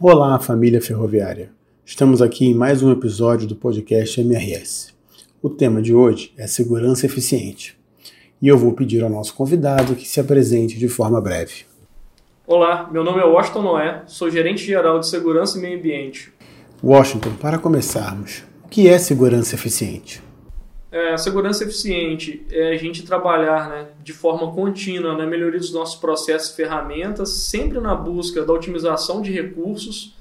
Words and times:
Olá, 0.00 0.38
família 0.38 0.80
ferroviária. 0.80 1.50
Estamos 1.84 2.22
aqui 2.22 2.46
em 2.46 2.54
mais 2.54 2.84
um 2.84 2.92
episódio 2.92 3.48
do 3.48 3.56
podcast 3.56 4.20
MRS. 4.20 4.94
O 5.42 5.50
tema 5.50 5.82
de 5.82 5.92
hoje 5.92 6.32
é 6.38 6.46
segurança 6.46 7.04
eficiente. 7.04 7.76
E 8.40 8.46
eu 8.46 8.56
vou 8.56 8.74
pedir 8.74 9.02
ao 9.02 9.10
nosso 9.10 9.34
convidado 9.34 9.96
que 9.96 10.06
se 10.06 10.20
apresente 10.20 10.78
de 10.78 10.88
forma 10.88 11.20
breve. 11.20 11.64
Olá, 12.46 12.88
meu 12.92 13.02
nome 13.02 13.20
é 13.20 13.24
Washington 13.24 13.62
Noé, 13.62 14.04
sou 14.06 14.30
gerente 14.30 14.64
geral 14.64 15.00
de 15.00 15.08
segurança 15.08 15.58
e 15.58 15.60
meio 15.60 15.76
ambiente. 15.76 16.32
Washington, 16.80 17.32
para 17.34 17.58
começarmos, 17.58 18.44
o 18.64 18.68
que 18.68 18.86
é 18.86 18.98
segurança 18.98 19.56
eficiente? 19.56 20.22
É, 20.90 21.16
segurança 21.18 21.64
eficiente 21.64 22.46
é 22.50 22.72
a 22.72 22.76
gente 22.76 23.04
trabalhar 23.04 23.68
né, 23.68 23.88
de 24.02 24.14
forma 24.14 24.52
contínua 24.52 25.14
na 25.14 25.26
melhoria 25.26 25.60
dos 25.60 25.72
nossos 25.72 26.00
processos 26.00 26.50
e 26.50 26.56
ferramentas, 26.56 27.30
sempre 27.50 27.78
na 27.78 27.94
busca 27.94 28.42
da 28.42 28.52
otimização 28.52 29.20
de 29.20 29.30
recursos. 29.30 30.16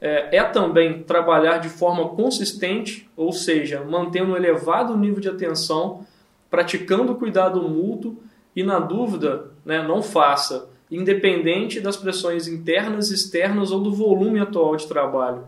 É, 0.00 0.36
é 0.36 0.44
também 0.44 1.02
trabalhar 1.02 1.58
de 1.58 1.68
forma 1.68 2.08
consistente, 2.08 3.08
ou 3.16 3.32
seja, 3.32 3.84
mantendo 3.84 4.32
um 4.32 4.36
elevado 4.36 4.96
nível 4.96 5.20
de 5.20 5.28
atenção, 5.28 6.04
praticando 6.50 7.14
cuidado 7.14 7.62
mútuo 7.68 8.16
e, 8.54 8.64
na 8.64 8.80
dúvida, 8.80 9.52
né, 9.64 9.86
não 9.86 10.02
faça, 10.02 10.68
independente 10.90 11.80
das 11.80 11.96
pressões 11.96 12.48
internas, 12.48 13.10
externas 13.10 13.70
ou 13.70 13.80
do 13.80 13.92
volume 13.92 14.40
atual 14.40 14.74
de 14.74 14.86
trabalho. 14.86 15.44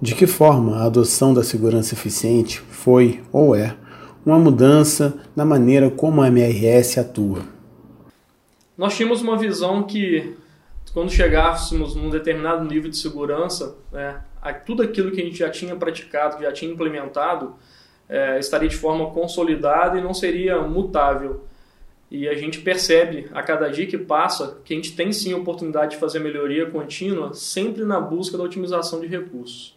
De 0.00 0.14
que 0.14 0.26
forma 0.26 0.76
a 0.76 0.84
adoção 0.84 1.32
da 1.32 1.42
segurança 1.42 1.94
eficiente 1.94 2.60
foi 2.60 3.22
ou 3.32 3.56
é 3.56 3.74
uma 4.26 4.38
mudança 4.38 5.18
na 5.34 5.42
maneira 5.42 5.88
como 5.88 6.20
a 6.20 6.28
MRS 6.28 7.00
atua? 7.00 7.40
Nós 8.76 8.94
tínhamos 8.94 9.22
uma 9.22 9.38
visão 9.38 9.84
que, 9.84 10.36
quando 10.92 11.10
chegássemos 11.10 11.94
num 11.94 12.10
determinado 12.10 12.62
nível 12.62 12.90
de 12.90 12.98
segurança, 12.98 13.74
né, 13.90 14.20
tudo 14.66 14.82
aquilo 14.82 15.12
que 15.12 15.22
a 15.22 15.24
gente 15.24 15.38
já 15.38 15.48
tinha 15.48 15.74
praticado, 15.74 16.36
que 16.36 16.42
já 16.42 16.52
tinha 16.52 16.70
implementado, 16.70 17.54
é, 18.06 18.38
estaria 18.38 18.68
de 18.68 18.76
forma 18.76 19.10
consolidada 19.12 19.98
e 19.98 20.02
não 20.02 20.12
seria 20.12 20.60
mutável. 20.60 21.46
E 22.10 22.28
a 22.28 22.34
gente 22.34 22.60
percebe 22.60 23.30
a 23.32 23.42
cada 23.42 23.70
dia 23.70 23.86
que 23.86 23.96
passa 23.96 24.58
que 24.62 24.74
a 24.74 24.76
gente 24.76 24.94
tem 24.94 25.10
sim 25.10 25.32
a 25.32 25.38
oportunidade 25.38 25.92
de 25.92 25.96
fazer 25.96 26.18
melhoria 26.18 26.70
contínua, 26.70 27.32
sempre 27.32 27.82
na 27.82 27.98
busca 27.98 28.36
da 28.36 28.44
otimização 28.44 29.00
de 29.00 29.06
recursos. 29.06 29.74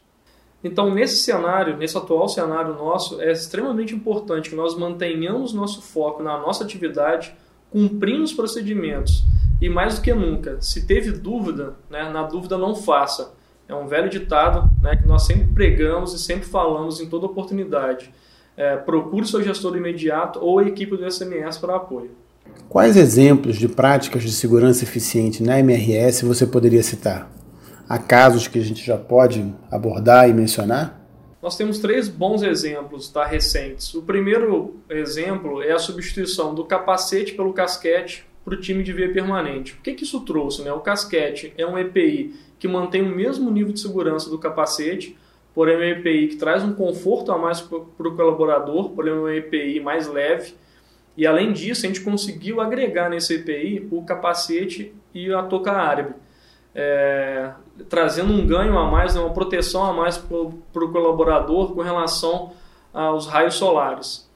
Então, 0.64 0.94
nesse 0.94 1.18
cenário, 1.18 1.78
nesse 1.78 1.98
atual 1.98 2.28
cenário 2.28 2.74
nosso, 2.74 3.22
é 3.22 3.32
extremamente 3.32 3.96
importante 3.96 4.50
que 4.50 4.56
nós 4.56 4.78
mantenhamos 4.78 5.54
nosso 5.54 5.82
foco 5.82 6.22
na 6.22 6.38
nossa 6.38 6.64
atividade, 6.64 7.34
cumprindo 7.72 8.24
os 8.24 8.34
procedimentos. 8.34 9.24
E 9.62 9.70
mais 9.70 9.96
do 9.96 10.02
que 10.02 10.14
nunca, 10.14 10.58
se 10.62 10.86
teve 10.86 11.12
dúvida, 11.12 11.76
né, 11.90 12.10
na 12.10 12.24
dúvida 12.24 12.58
não 12.58 12.76
faça. 12.76 13.34
É 13.68 13.76
um 13.76 13.88
velho 13.88 14.10
ditado 14.10 14.70
né, 14.82 14.96
que 14.96 15.08
nós 15.08 15.26
sempre 15.26 15.48
pregamos 15.48 16.14
e 16.14 16.20
sempre 16.20 16.46
falamos 16.46 17.00
em 17.00 17.08
toda 17.08 17.26
oportunidade. 17.26 18.12
É, 18.58 18.76
procure 18.76 19.28
seu 19.28 19.42
gestor 19.44 19.78
imediato 19.78 20.40
ou 20.42 20.60
a 20.60 20.64
equipe 20.64 20.98
do 20.98 21.10
SMS 21.10 21.58
para 21.58 21.76
apoio. 21.76 22.12
Quais 22.68 22.98
exemplos 22.98 23.58
de 23.58 23.68
práticas 23.68 24.24
de 24.24 24.32
segurança 24.32 24.84
eficiente 24.84 25.42
na 25.44 25.60
MRS 25.60 26.26
você 26.26 26.46
poderia 26.46 26.84
citar? 26.84 27.30
Há 27.90 27.98
casos 27.98 28.48
que 28.48 28.60
a 28.60 28.62
gente 28.62 28.86
já 28.86 28.96
pode 28.96 29.52
abordar 29.72 30.30
e 30.30 30.34
mencionar? 30.34 31.02
Nós 31.42 31.58
temos 31.58 31.80
três 31.80 32.08
bons 32.08 32.44
exemplos 32.44 33.10
tá, 33.10 33.26
recentes. 33.26 33.96
O 33.96 34.04
primeiro 34.04 34.80
exemplo 34.88 35.64
é 35.64 35.72
a 35.72 35.80
substituição 35.80 36.54
do 36.54 36.66
capacete 36.66 37.34
pelo 37.34 37.52
casquete 37.52 38.28
para 38.46 38.54
o 38.54 38.62
time 38.62 38.84
de 38.84 38.94
via 38.94 39.12
permanente. 39.12 39.74
O 39.74 39.82
que, 39.82 39.96
que 39.96 40.04
isso 40.04 40.22
trouxe? 40.22 40.62
Né? 40.62 40.72
O 40.72 40.82
casquete 40.82 41.52
é 41.58 41.66
um 41.66 41.80
EPI 41.80 42.36
que 42.60 42.68
mantém 42.68 43.02
o 43.02 43.16
mesmo 43.16 43.50
nível 43.50 43.74
de 43.74 43.80
segurança 43.80 44.30
do 44.30 44.38
capacete, 44.38 45.18
porém 45.56 45.74
é 45.74 45.80
um 45.80 45.84
EPI 45.84 46.28
que 46.28 46.36
traz 46.36 46.64
um 46.64 46.76
conforto 46.76 47.32
a 47.32 47.40
mais 47.40 47.60
para 47.60 47.76
o 47.80 48.16
colaborador, 48.16 48.92
porém 48.92 49.14
é 49.14 49.16
um 49.16 49.30
EPI 49.30 49.80
mais 49.80 50.06
leve. 50.08 50.54
E 51.18 51.26
além 51.26 51.52
disso, 51.52 51.88
a 51.88 51.90
gente 51.90 52.02
conseguiu 52.02 52.62
agregar 52.62 53.10
nesse 53.10 53.34
EPI 53.34 53.88
o 53.90 54.04
capacete 54.04 54.94
e 55.12 55.34
a 55.34 55.42
touca 55.42 55.72
árabe 55.72 56.14
é, 56.74 57.52
trazendo 57.88 58.34
um 58.34 58.46
ganho 58.46 58.78
a 58.78 58.90
mais, 58.90 59.16
né, 59.16 59.22
uma 59.22 59.34
proteção 59.34 59.84
a 59.84 59.94
mais 59.94 60.18
para 60.18 60.36
o 60.38 60.92
colaborador 60.92 61.74
com 61.74 61.82
relação 61.82 62.52
aos 62.94 63.28
raios 63.28 63.56
solares. 63.56 64.30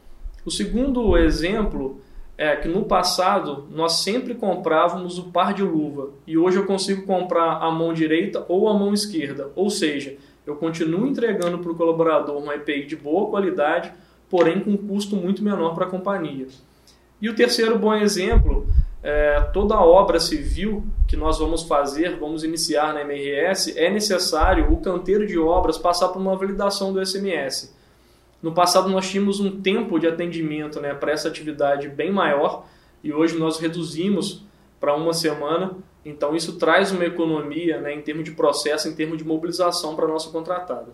O 0.45 0.51
segundo 0.51 1.17
exemplo 1.17 2.01
é 2.37 2.55
que 2.55 2.67
no 2.67 2.83
passado 2.83 3.67
nós 3.71 4.03
sempre 4.03 4.35
comprávamos 4.35 5.17
o 5.17 5.25
par 5.31 5.53
de 5.53 5.63
luva 5.63 6.09
e 6.25 6.37
hoje 6.37 6.57
eu 6.57 6.65
consigo 6.65 7.05
comprar 7.05 7.57
a 7.61 7.71
mão 7.71 7.93
direita 7.93 8.45
ou 8.47 8.67
a 8.67 8.73
mão 8.73 8.93
esquerda, 8.93 9.51
ou 9.55 9.69
seja, 9.69 10.17
eu 10.45 10.55
continuo 10.55 11.07
entregando 11.07 11.59
para 11.59 11.71
o 11.71 11.75
colaborador 11.75 12.37
uma 12.37 12.55
EPI 12.55 12.85
de 12.85 12.95
boa 12.95 13.29
qualidade, 13.29 13.93
porém 14.29 14.59
com 14.59 14.71
um 14.71 14.77
custo 14.77 15.15
muito 15.15 15.43
menor 15.43 15.73
para 15.73 15.85
a 15.85 15.89
companhia. 15.89 16.47
E 17.21 17.29
o 17.29 17.35
terceiro 17.35 17.79
bom 17.79 17.93
exemplo 17.93 18.52
é, 19.03 19.41
toda 19.53 19.79
obra 19.79 20.17
civil 20.17 20.85
que 21.07 21.17
nós 21.17 21.37
vamos 21.37 21.63
fazer, 21.63 22.17
vamos 22.17 22.43
iniciar 22.43 22.93
na 22.93 23.01
MRS, 23.01 23.77
é 23.77 23.91
necessário 23.91 24.71
o 24.71 24.77
canteiro 24.77 25.27
de 25.27 25.37
obras 25.37 25.77
passar 25.77 26.07
por 26.07 26.21
uma 26.21 26.37
validação 26.37 26.93
do 26.93 27.05
SMS. 27.05 27.75
No 28.41 28.53
passado 28.53 28.89
nós 28.89 29.09
tínhamos 29.09 29.41
um 29.41 29.61
tempo 29.61 29.99
de 29.99 30.07
atendimento 30.07 30.79
né, 30.79 30.93
para 30.93 31.11
essa 31.11 31.27
atividade 31.27 31.89
bem 31.89 32.11
maior 32.11 32.65
e 33.03 33.11
hoje 33.13 33.37
nós 33.37 33.59
reduzimos 33.59 34.43
para 34.79 34.95
uma 34.95 35.13
semana. 35.13 35.71
Então 36.05 36.35
isso 36.35 36.53
traz 36.53 36.91
uma 36.91 37.05
economia 37.05 37.81
né, 37.81 37.93
em 37.93 38.01
termos 38.01 38.23
de 38.23 38.31
processo, 38.31 38.87
em 38.87 38.93
termos 38.93 39.17
de 39.17 39.25
mobilização 39.25 39.95
para 39.95 40.05
a 40.05 40.07
nossa 40.07 40.29
contratada. 40.29 40.87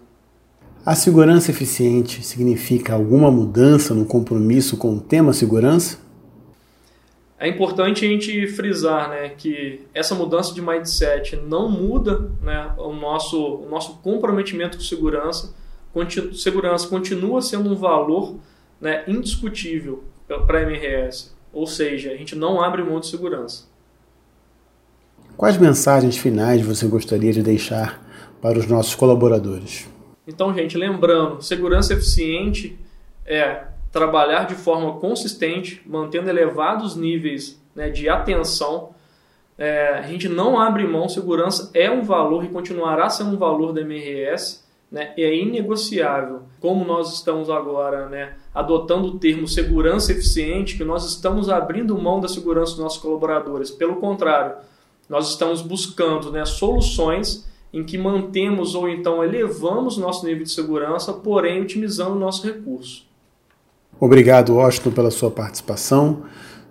A 0.86 0.96
segurança 0.96 1.52
eficiente 1.52 2.24
significa 2.24 2.94
alguma 2.94 3.30
mudança 3.30 3.94
no 3.94 4.06
compromisso 4.06 4.78
com 4.78 4.96
o 4.96 5.00
tema 5.00 5.34
segurança? 5.34 6.09
É 7.40 7.48
importante 7.48 8.06
a 8.06 8.08
gente 8.10 8.48
frisar 8.48 9.10
né, 9.10 9.30
que 9.30 9.82
essa 9.94 10.14
mudança 10.14 10.54
de 10.54 10.62
mindset 10.62 11.38
não 11.38 11.70
muda 11.70 12.30
né, 12.42 12.74
o, 12.78 12.92
nosso, 12.92 13.42
o 13.56 13.70
nosso 13.70 13.98
comprometimento 14.00 14.78
com 14.78 14.84
segurança. 14.84 15.56
Continu, 15.94 16.34
segurança 16.34 16.86
continua 16.88 17.42
sendo 17.42 17.70
um 17.72 17.76
valor 17.76 18.36
né, 18.82 19.06
indiscutível 19.08 20.04
para 20.46 20.60
a 20.60 20.62
MRS, 20.64 21.34
ou 21.54 21.66
seja, 21.66 22.12
a 22.12 22.16
gente 22.16 22.36
não 22.36 22.62
abre 22.62 22.84
mão 22.84 23.00
de 23.00 23.08
segurança. 23.08 23.64
Quais 25.38 25.58
mensagens 25.58 26.18
finais 26.18 26.62
você 26.62 26.86
gostaria 26.88 27.32
de 27.32 27.42
deixar 27.42 28.06
para 28.42 28.60
os 28.60 28.68
nossos 28.68 28.94
colaboradores? 28.96 29.88
Então, 30.28 30.54
gente, 30.54 30.78
lembrando, 30.78 31.42
segurança 31.42 31.94
eficiente 31.94 32.78
é 33.26 33.64
trabalhar 33.92 34.46
de 34.46 34.56
forma 34.56 34.94
consistente, 35.00 35.82
mantendo 35.86 36.30
elevados 36.30 36.96
níveis 36.96 37.62
né, 37.76 37.90
de 37.90 38.08
atenção. 38.08 38.92
É, 39.58 39.90
a 39.96 40.02
gente 40.04 40.30
não 40.30 40.60
abre 40.60 40.86
mão, 40.86 41.10
segurança 41.10 41.70
é 41.74 41.90
um 41.90 42.04
valor 42.04 42.46
e 42.46 42.50
continuará 42.50 43.10
sendo 43.10 43.32
um 43.32 43.38
valor 43.38 43.74
da 43.74 43.82
MRS, 43.82 44.64
né, 44.92 45.14
é 45.18 45.36
inegociável. 45.36 46.44
Como 46.60 46.86
nós 46.86 47.14
estamos 47.14 47.50
agora 47.50 48.08
né, 48.08 48.36
adotando 48.54 49.08
o 49.08 49.20
termo 49.20 49.48
segurança 49.48 50.12
eficiente, 50.12 50.78
que 50.78 50.84
nós 50.84 51.06
estamos 51.06 51.50
abrindo 51.50 51.98
mão 51.98 52.20
da 52.20 52.28
segurança 52.28 52.74
dos 52.74 52.82
nossos 52.82 53.02
colaboradores. 53.02 53.70
Pelo 53.72 53.98
contrário, 53.98 54.56
nós 55.10 55.30
estamos 55.30 55.62
buscando 55.62 56.32
né, 56.32 56.46
soluções 56.46 57.50
em 57.74 57.84
que 57.84 57.98
mantemos 57.98 58.74
ou 58.76 58.88
então 58.88 59.24
elevamos 59.24 59.98
nosso 59.98 60.26
nível 60.26 60.44
de 60.44 60.52
segurança, 60.52 61.14
porém 61.14 61.62
otimizando 61.62 62.16
o 62.16 62.20
nosso 62.20 62.46
recurso. 62.46 63.09
Obrigado, 64.00 64.56
Washington, 64.56 64.92
pela 64.92 65.12
sua 65.12 65.30
participação. 65.30 66.24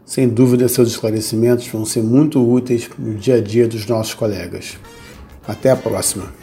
Sem 0.05 0.27
dúvida, 0.27 0.67
seus 0.69 0.89
esclarecimentos 0.89 1.67
vão 1.69 1.85
ser 1.85 2.03
muito 2.03 2.41
úteis 2.41 2.89
no 2.99 3.15
dia 3.15 3.35
a 3.35 3.41
dia 3.41 3.69
dos 3.69 3.87
nossos 3.87 4.15
colegas. 4.15 4.79
Até 5.47 5.71
a 5.71 5.77
próxima. 5.77 6.38